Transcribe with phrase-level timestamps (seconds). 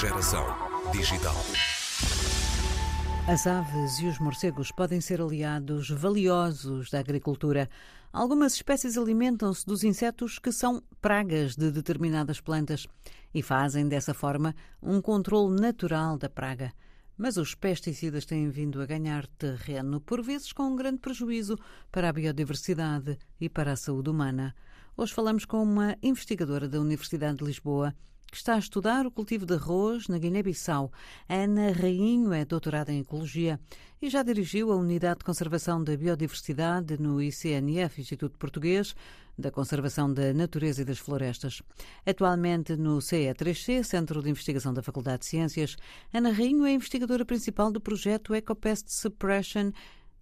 [0.00, 0.46] Geração
[0.92, 1.36] digital.
[3.28, 7.68] As aves e os morcegos podem ser aliados valiosos da agricultura.
[8.10, 12.86] Algumas espécies alimentam-se dos insetos que são pragas de determinadas plantas
[13.34, 16.72] e fazem dessa forma um controle natural da praga.
[17.18, 21.58] Mas os pesticidas têm vindo a ganhar terreno, por vezes com um grande prejuízo
[21.92, 24.54] para a biodiversidade e para a saúde humana.
[24.96, 27.94] Hoje falamos com uma investigadora da Universidade de Lisboa
[28.30, 30.92] que está a estudar o cultivo de arroz na Guiné-Bissau.
[31.28, 33.58] Ana Rainho é doutorada em Ecologia
[34.00, 38.94] e já dirigiu a Unidade de Conservação da Biodiversidade no ICNF, Instituto Português
[39.36, 41.62] da Conservação da Natureza e das Florestas.
[42.06, 45.76] Atualmente no CE3C, Centro de Investigação da Faculdade de Ciências,
[46.12, 49.72] Ana Rainho é investigadora principal do projeto Ecopest Suppression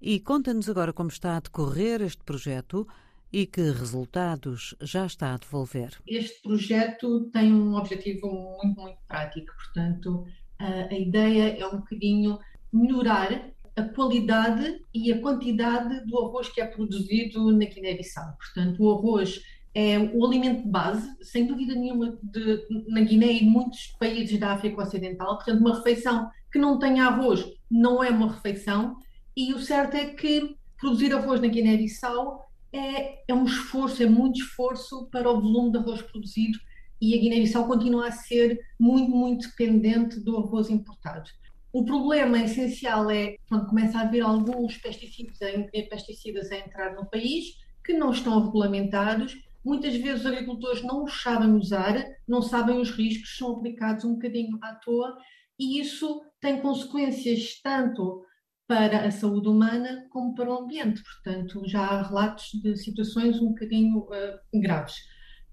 [0.01, 2.87] e conta-nos agora como está a decorrer este projeto
[3.33, 5.99] e que resultados já está a devolver?
[6.07, 8.27] Este projeto tem um objetivo
[8.63, 10.25] muito, muito prático, portanto,
[10.59, 12.39] a, a ideia é um bocadinho
[12.73, 18.37] melhorar a qualidade e a quantidade do arroz que é produzido na Guiné-Bissau.
[18.37, 19.41] Portanto, o arroz
[19.75, 24.53] é o alimento de base, sem dúvida nenhuma, de, na Guiné e muitos países da
[24.53, 25.37] África Ocidental.
[25.37, 28.97] Portanto, uma refeição que não tenha arroz não é uma refeição.
[29.37, 34.41] E o certo é que produzir arroz na Guiné-Bissau é, é um esforço, é muito
[34.41, 36.59] esforço para o volume de arroz produzido
[37.01, 41.31] e a Guiné-Bissau continua a ser muito, muito dependente do arroz importado.
[41.73, 47.07] O problema essencial é quando começa a haver alguns pesticidas a, pesticidas a entrar no
[47.07, 49.37] país que não estão regulamentados.
[49.65, 54.15] Muitas vezes os agricultores não os sabem usar, não sabem os riscos, são aplicados um
[54.15, 55.17] bocadinho à toa
[55.59, 58.25] e isso tem consequências tanto
[58.69, 61.03] para a saúde humana como para o ambiente.
[61.03, 64.95] Portanto, já há relatos de situações um bocadinho uh, graves.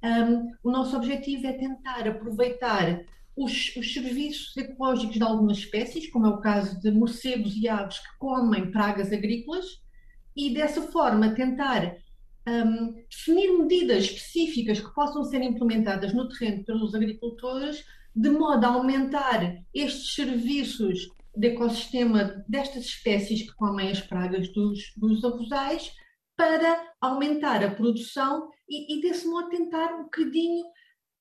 [0.04, 3.06] Um, o nosso objetivo é tentar aproveitar
[3.36, 8.00] os, os, serviços ecológicos de algumas espécies, como é o caso de morcegos e aves
[8.00, 9.66] que comem pragas agrícolas,
[10.36, 11.96] e dessa forma tentar
[12.48, 17.84] um, definir medidas específicas que possam ser implementadas no terreno pelos agricultores,
[18.14, 24.94] de modo a aumentar estes serviços de ecossistema destas espécies que comem as pragas dos,
[24.98, 25.92] dos arrozais
[26.38, 30.66] para aumentar a produção e, e, desse modo tentar um bocadinho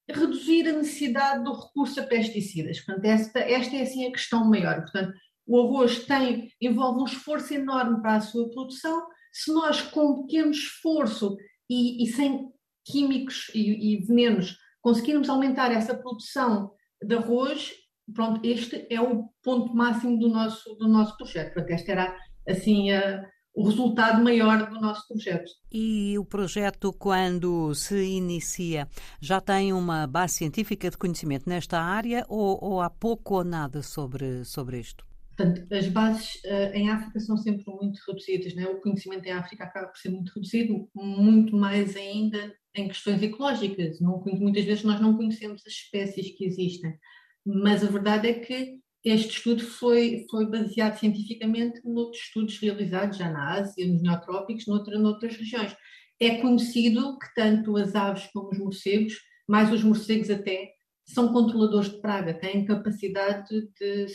[0.08, 2.80] reduzir a necessidade do recurso a pesticidas.
[2.80, 4.80] Portanto, esta, esta é assim a questão maior.
[4.82, 5.12] Portanto,
[5.46, 9.06] o arroz tem, envolve um esforço enorme para a sua produção.
[9.32, 11.36] Se nós, com pequeno esforço
[11.68, 12.50] e, e sem
[12.84, 17.72] químicos e, e venenos, conseguirmos aumentar essa produção de arroz,
[18.12, 21.54] pronto, este é o ponto máximo do nosso, do nosso projeto.
[21.54, 22.16] Portanto, este era
[22.48, 25.50] assim a, o resultado maior do nosso projeto.
[25.72, 28.88] E o projeto, quando se inicia,
[29.20, 33.82] já tem uma base científica de conhecimento nesta área ou, ou há pouco ou nada
[33.82, 35.04] sobre, sobre isto?
[35.36, 38.66] Portanto, as bases uh, em África são sempre muito reduzidas, né?
[38.66, 44.00] o conhecimento em África acaba por ser muito reduzido, muito mais ainda em questões ecológicas.
[44.00, 46.96] Não, muitas vezes nós não conhecemos as espécies que existem
[47.44, 53.30] mas a verdade é que este estudo foi, foi baseado cientificamente noutros estudos realizados já
[53.30, 55.76] na Ásia, nos neotrópicos, noutra, noutras regiões.
[56.18, 59.14] É conhecido que tanto as aves como os morcegos,
[59.46, 60.72] mais os morcegos até,
[61.06, 64.06] são controladores de praga, têm capacidade de,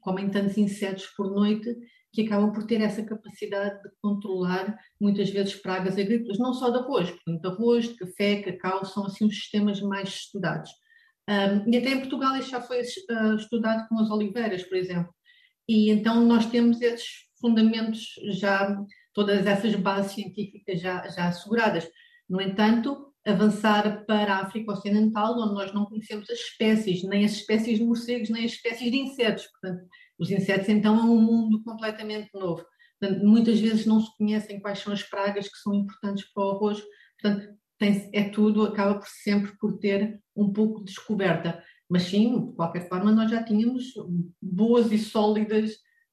[0.00, 1.76] comem tantos insetos por noite,
[2.12, 6.78] que acabam por ter essa capacidade de controlar muitas vezes pragas agrícolas, não só de
[6.78, 10.70] arroz, portanto, arroz, café, cacau, são assim os sistemas mais estudados.
[11.28, 15.14] Um, e até em Portugal isso já foi uh, estudado com as oliveiras, por exemplo.
[15.68, 17.06] E então nós temos esses
[17.40, 18.76] fundamentos já,
[19.12, 21.88] todas essas bases científicas já, já asseguradas.
[22.28, 27.32] No entanto, avançar para a África Ocidental, onde nós não conhecemos as espécies, nem as
[27.32, 29.46] espécies de morcegos, nem as espécies de insetos.
[29.46, 29.86] Portanto,
[30.18, 32.64] os insetos então é um mundo completamente novo.
[32.98, 36.50] Portanto, muitas vezes não se conhecem quais são as pragas que são importantes para o
[36.50, 36.82] arroz.
[37.20, 37.48] Portanto,
[37.82, 41.60] tem, é tudo, acaba por sempre por ter um pouco de descoberta.
[41.88, 43.92] Mas sim, de qualquer forma, nós já tínhamos
[44.40, 45.72] boas e sólidas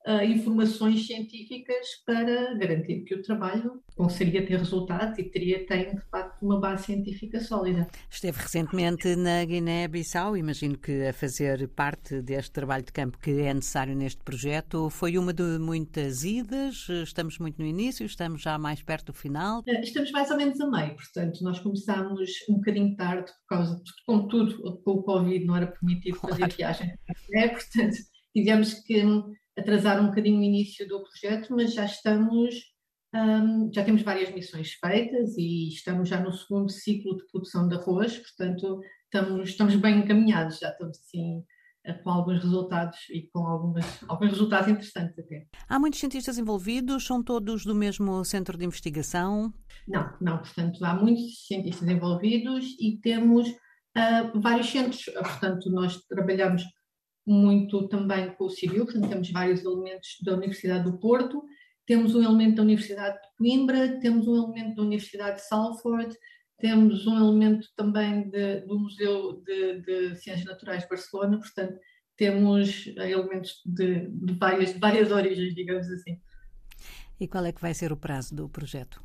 [0.10, 6.02] uh, informações científicas para garantir que o trabalho conseguiria ter resultados e teria, tem de
[6.10, 7.88] facto uma base científica sólida.
[8.10, 13.54] Esteve recentemente na Guiné-Bissau, imagino que a fazer parte deste trabalho de campo que é
[13.54, 14.90] necessário neste projeto.
[14.90, 19.62] Foi uma de muitas idas, estamos muito no início, estamos já mais perto do final?
[19.68, 23.76] Eh, estamos mais ou menos a meio, portanto, nós começámos um bocadinho tarde por causa
[23.76, 26.56] de, como tudo, com o Covid não era permitido fazer claro.
[26.56, 26.94] viagem.
[27.34, 27.98] É, portanto,
[28.34, 29.04] tivemos que
[29.60, 32.56] atrasar um bocadinho o início do projeto, mas já estamos,
[33.14, 37.76] um, já temos várias missões feitas e estamos já no segundo ciclo de produção de
[37.76, 41.44] arroz, portanto estamos, estamos bem encaminhados, já estamos assim
[42.04, 45.48] com alguns resultados e com algumas, alguns resultados interessantes até.
[45.68, 47.06] Há muitos cientistas envolvidos?
[47.06, 49.54] São todos do mesmo centro de investigação?
[49.88, 50.38] Não, não.
[50.38, 55.06] Portanto, há muitos cientistas envolvidos e temos uh, vários centros.
[55.06, 56.64] Portanto, nós trabalhamos
[57.30, 61.44] muito também com o civil, portanto, temos vários elementos da Universidade do Porto,
[61.86, 66.16] temos um elemento da Universidade de Coimbra, temos um elemento da Universidade de Salford,
[66.58, 71.80] temos um elemento também de, do Museu de, de, Ciências Naturais de Barcelona, portanto,
[72.18, 76.20] temos elementos de, de, várias, de várias origens, digamos assim.
[77.20, 79.02] E qual é que vai ser o prazo do projeto?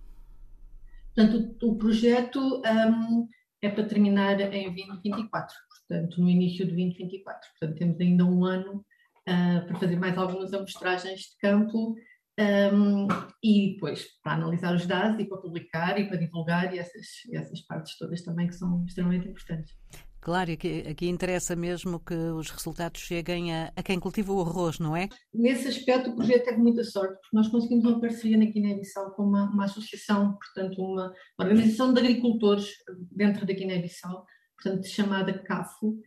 [1.15, 3.29] Portanto, o, o projeto um,
[3.63, 5.55] é para terminar em 2024,
[5.89, 7.51] portanto, no início de 2024.
[7.59, 8.85] Portanto, temos ainda um ano
[9.29, 11.95] uh, para fazer mais algumas amostragens de campo
[12.39, 13.07] um,
[13.43, 17.61] e depois para analisar os dados e para publicar e para divulgar e essas, essas
[17.61, 19.73] partes todas também que são extremamente importantes.
[20.21, 24.79] Claro, aqui, aqui interessa mesmo que os resultados cheguem a, a, quem cultiva o arroz,
[24.79, 25.07] não é?
[25.35, 29.25] Nesse aspecto o projeto teve muita sorte, porque nós conseguimos uma parceria na Guiné-Bissau com
[29.25, 32.71] uma, uma, associação, portanto uma, uma, organização de agricultores
[33.13, 34.25] dentro da Guiné-Bissau,
[34.65, 36.01] portanto chamada CAFO,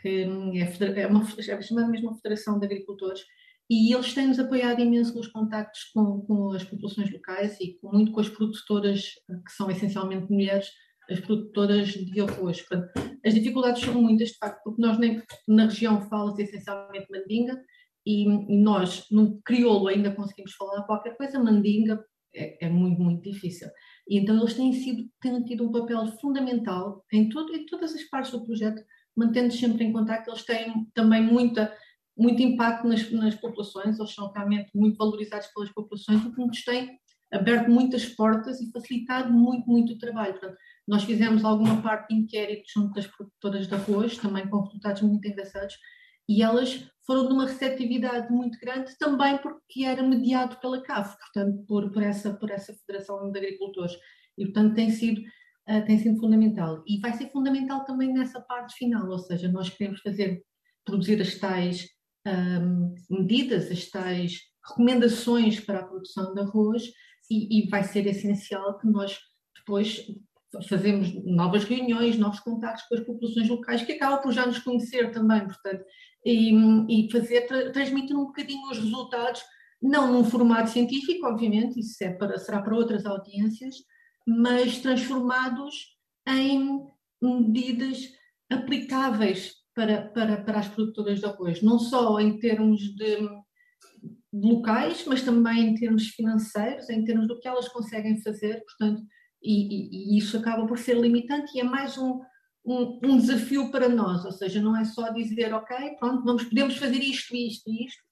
[0.00, 3.22] que é, é, uma, é chamada mesmo uma Federação de Agricultores,
[3.70, 8.12] e eles têm-nos apoiado imenso nos contactos com, com, as populações locais e com, muito
[8.12, 10.68] com as produtoras, que são essencialmente mulheres,
[11.10, 12.64] as produtoras de arroz.
[13.24, 17.62] As dificuldades são muitas, de facto, porque nós nem, na região fala-se essencialmente mandinga
[18.04, 22.04] e, e, nós, no crioulo, ainda conseguimos falar qualquer coisa, mandinga
[22.34, 23.68] é, é, muito, muito difícil.
[24.08, 28.02] E então eles têm, sido, têm tido um papel fundamental em, todo, em todas as
[28.04, 28.82] partes do projeto,
[29.16, 30.28] mantendo-se sempre em contato.
[30.28, 31.72] Eles têm também muita
[32.16, 36.62] muito impacto nas, nas populações, eles são realmente muito valorizados pelas populações, o que nos
[36.62, 37.00] tem
[37.32, 40.32] aberto muitas portas e facilitado muito, muito o trabalho.
[40.34, 45.00] Portanto, nós fizemos alguma parte de inquérito junto das produtoras de arroz, também com resultados
[45.02, 45.74] muito engraçados,
[46.32, 51.64] e elas foram de uma receptividade muito grande, também porque era mediado pela CAF, portanto,
[51.66, 53.92] por, por, essa, por essa Federação de Agricultores.
[54.38, 55.20] E, portanto, tem sido,
[55.68, 56.82] uh, tem sido fundamental.
[56.86, 60.42] E vai ser fundamental também nessa parte final, ou seja, nós queremos fazer,
[60.84, 61.88] produzir as tais
[62.26, 66.84] um, medidas, as tais recomendações para a produção de arroz
[67.30, 69.18] e, e, vai ser essencial que nós
[69.56, 70.06] depois
[70.68, 75.10] fazemos novas reuniões, novos contactos com as populações locais que acabam por já nos conhecer
[75.10, 75.84] também, portanto,
[76.24, 79.42] e, e fazer, tra, transmitir um bocadinho os resultados,
[79.80, 83.76] não num formato científico, obviamente, isso é para, será para outras audiências,
[84.26, 85.96] mas transformados
[86.28, 86.86] em
[87.20, 88.12] medidas
[88.50, 93.28] aplicáveis para, para, para as produtoras de arroz, não só em termos de
[94.32, 99.02] locais, mas também em termos financeiros, em termos do que elas conseguem fazer, portanto,
[99.42, 102.20] e, e, isso acaba por ser limitante e é mais um,
[102.64, 106.76] um, um, desafio para nós, ou seja, não é só dizer, ok, pronto, vamos, podemos
[106.76, 108.02] fazer isto, isto e isto,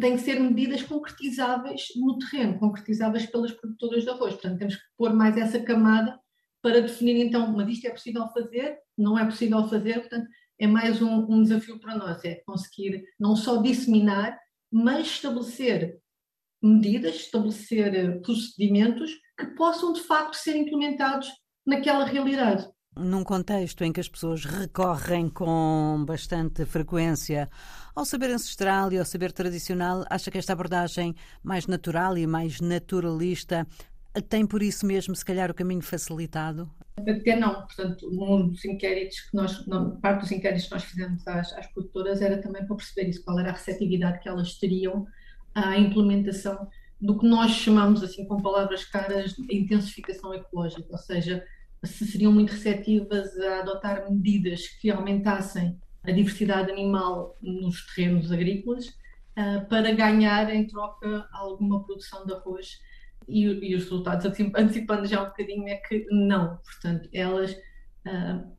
[0.00, 4.82] tem que ser medidas concretizáveis no terreno, concretizáveis pelas produtoras de arroz, portanto temos que
[4.96, 6.18] pôr mais essa camada
[6.60, 10.26] para definir então, mas isto é possível fazer, não é possível fazer, portanto
[10.60, 14.36] é mais um, um desafio para nós, é conseguir não só disseminar,
[14.70, 15.98] mas estabelecer
[16.60, 21.28] medidas, estabelecer procedimentos que possam de facto ser implementados
[21.66, 22.68] naquela realidade.
[22.96, 27.48] Num contexto em que as pessoas recorrem com bastante frequência
[27.94, 32.60] ao saber ancestral e ao saber tradicional, acha que esta abordagem mais natural e mais
[32.60, 33.66] naturalista
[34.28, 36.68] tem por isso mesmo, se calhar, o caminho facilitado?
[36.96, 39.64] Até não, portanto, um dos inquéritos que nós,
[40.02, 43.38] parte dos inquéritos que nós fizemos às, às produtoras era também para perceber isso, qual
[43.38, 45.06] era a receptividade que elas teriam
[45.54, 46.68] à implementação
[47.00, 51.44] do que nós chamamos, assim, com palavras caras, de intensificação ecológica, ou seja,
[51.84, 58.88] se seriam muito receptivas a adotar medidas que aumentassem a diversidade animal nos terrenos agrícolas
[58.88, 62.80] uh, para ganhar em troca alguma produção de arroz
[63.28, 66.56] e, e, os resultados, antecipando já um bocadinho, é que não.
[66.56, 68.56] Portanto, elas, uh,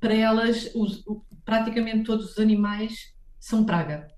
[0.00, 1.04] para elas, os,
[1.44, 4.08] praticamente todos os animais são praga.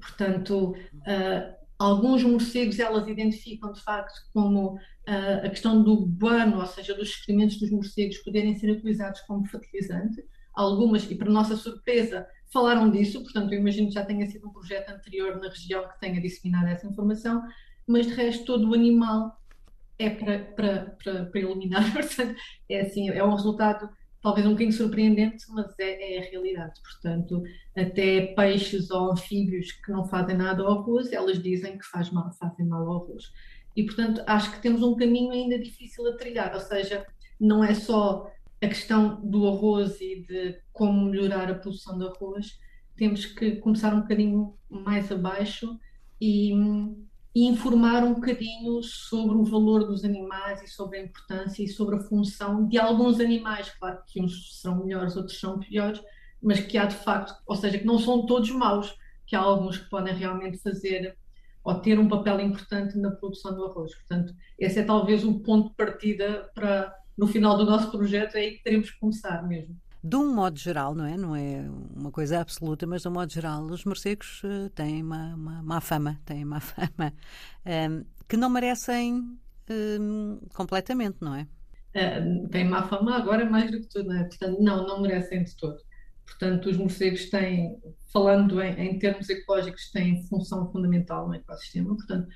[0.00, 6.66] Portanto, uh, alguns morcegos elas identificam de facto como uh, a questão do guano, ou
[6.66, 10.24] seja, dos excrementos dos morcegos poderem ser utilizados como fertilizante.
[10.52, 14.52] Algumas, e para nossa surpresa, falaram disso, portanto, eu imagino que já tenha sido um
[14.52, 17.42] projeto anterior na região que tenha disseminado essa informação,
[17.86, 19.40] mas de resto todo o animal
[19.98, 22.34] é para, para, para, para eliminar, portanto,
[22.68, 23.88] é assim, é um resultado
[24.22, 26.80] talvez um bocadinho surpreendente, mas é, é, a realidade.
[26.82, 27.42] Portanto,
[27.76, 32.30] até peixes ou anfíbios que não fazem nada ao arroz, elas dizem que faz mal,
[32.32, 33.32] fazem mal ao arroz.
[33.76, 37.06] E, portanto, acho que temos um caminho ainda difícil a trilhar, ou seja,
[37.38, 38.28] não é só
[38.60, 42.58] a questão do arroz e de como melhorar a produção de arroz,
[42.96, 45.78] temos que começar um bocadinho mais abaixo
[46.20, 46.52] e,
[47.38, 51.94] e, informar um bocadinho sobre o valor dos animais e sobre a importância e sobre
[51.94, 53.70] a função de alguns animais.
[53.78, 56.02] Claro que uns são melhores, outros são piores,
[56.42, 58.92] mas que há de facto, ou seja, que não são todos maus,
[59.24, 61.16] que há alguns que podem realmente fazer
[61.62, 63.94] ou ter um papel importante na produção do arroz.
[63.94, 68.40] Portanto, esse é talvez o ponto de partida para, no final do nosso projeto, é
[68.40, 69.76] aí que teremos que começar mesmo.
[70.02, 71.16] De um modo geral, não é?
[71.16, 75.34] Não é uma coisa absoluta, mas de um modo geral, os morcegos uh, têm uma,
[75.34, 77.12] uma, má fama, têm má fama,
[77.66, 79.38] um, ehm, que não merecem um,
[79.68, 81.46] ehm, completamente, não é?
[82.50, 84.24] Têm má fama agora mais do que tudo, não é?
[84.24, 85.78] Portanto, não, não merecem de todo.
[86.24, 87.76] Portanto, os morcegos têm,
[88.12, 91.96] falando em, em termos ecológicos, têm função fundamental no ecossistema.
[91.96, 92.28] Portanto,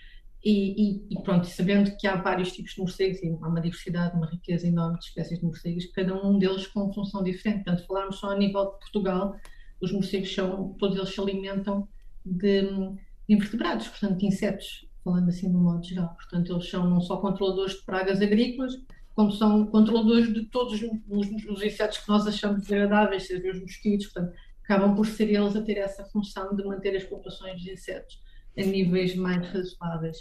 [0.44, 4.16] e, e, e, pronto, sabendo que há vários tipos de morcegos e há uma diversidade,
[4.16, 7.64] uma riqueza enorme de espécies de morcegos, cada um deles com função diferente.
[7.64, 9.36] Portanto, falarmos só a nível de Portugal,
[9.80, 11.86] os morcegos são, todos eles se alimentam
[12.26, 16.12] de, de invertebrados, portanto, de insetos, falando assim no modo geral.
[16.14, 18.74] Portanto, eles são não só controladores de pragas agrícolas,
[19.14, 24.08] como são controladores de todos os, os insetos que nós achamos desagradáveis, seja os mosquitos,
[24.08, 24.34] portanto,
[24.64, 28.20] acabam por ser eles a ter essa função de manter as populações de insetos
[28.56, 30.18] a níveis mais razoáveis.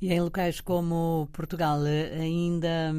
[0.00, 2.92] E em locais como Portugal ainda,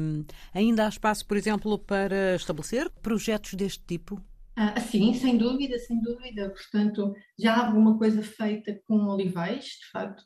[0.52, 4.20] ainda há espaço, por exemplo, para estabelecer projetos deste tipo?
[4.56, 6.50] Ah, sim, sem dúvida, sem dúvida.
[6.50, 10.22] Portanto, já há alguma coisa feita com olivais, de facto,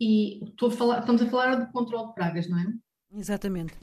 [0.00, 2.66] e a falar, estamos a falar de controle de pragas, não é?
[3.14, 3.74] Exatamente.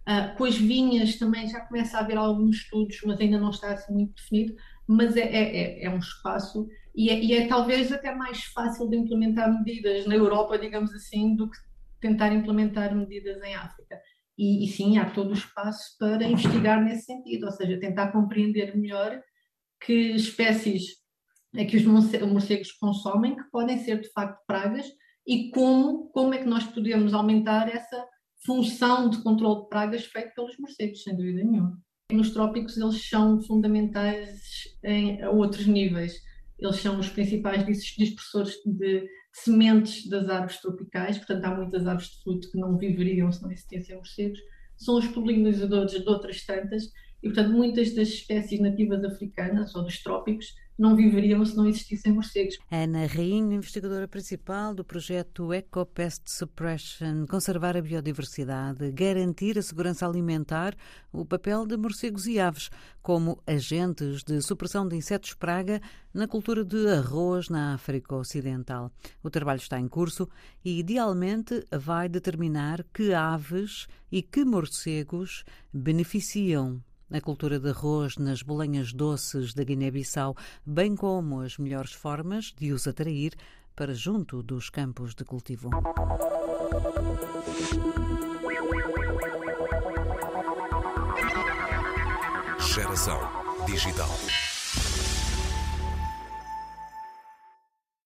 [0.00, 3.72] Uh, com as vinhas também já começa a haver alguns estudos, mas ainda não está
[3.72, 4.54] assim muito definido,
[4.90, 8.90] mas é, é, é, é um espaço e é, e é, talvez até mais fácil
[8.90, 11.56] de implementar medidas na Europa, digamos assim, do que
[12.00, 14.00] tentar implementar medidas em África.
[14.36, 18.76] E, e sim, há todo o espaço para investigar nesse sentido, ou seja, tentar compreender
[18.76, 19.22] melhor
[19.80, 20.98] que espécies
[21.54, 24.86] é que os morcegos consomem, que podem ser de facto pragas,
[25.24, 28.08] e como, como é que nós podemos aumentar essa
[28.44, 31.80] função de controle de pragas feito pelos morcegos, sem dúvida nenhuma.
[32.12, 34.40] Nos trópicos eles são fundamentais
[34.84, 36.14] em outros níveis.
[36.58, 37.64] Eles são os principais
[37.96, 43.30] dispersores de sementes das árvores tropicais, portanto há muitas árvores de fruto que não viveriam
[43.30, 44.38] se não existissem morcegos.
[44.76, 46.84] São os polinizadores de outras tantas
[47.22, 52.10] e, portanto, muitas das espécies nativas africanas ou dos trópicos não viveriam se não existissem
[52.12, 52.58] morcegos.
[52.70, 60.74] Ana Rainha, investigadora principal do projeto EcoPest Suppression, conservar a biodiversidade, garantir a segurança alimentar,
[61.12, 62.70] o papel de morcegos e aves
[63.02, 65.82] como agentes de supressão de insetos praga
[66.14, 68.90] na cultura de arroz na África Ocidental.
[69.22, 70.26] O trabalho está em curso
[70.64, 76.82] e, idealmente, vai determinar que aves e que morcegos beneficiam
[77.12, 82.72] a cultura de arroz nas bolenhas doces da Guiné-Bissau, bem como as melhores formas de
[82.72, 83.34] os atrair
[83.74, 85.70] para junto dos campos de cultivo.
[92.58, 93.18] Geração
[93.66, 94.49] Digital.